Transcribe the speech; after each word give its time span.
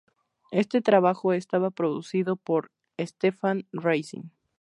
Este 0.49 0.81
trabajo 0.81 1.31
estaba 1.31 1.69
producido 1.69 2.35
por 2.35 2.71
Stepan 2.99 3.67
Razin. 3.71 4.31